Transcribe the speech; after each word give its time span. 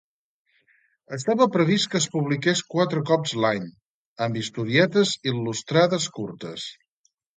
Estava 1.17 1.47
previst 1.55 1.89
que 1.91 1.99
es 1.99 2.07
publiqués 2.15 2.63
quatre 2.75 3.03
cops 3.11 3.33
l'any, 3.43 3.67
amb 4.27 4.41
historietes 4.41 5.13
il·lustrades 5.33 6.09
curtes. 6.17 6.65